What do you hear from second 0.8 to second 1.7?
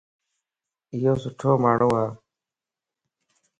ايو سٺو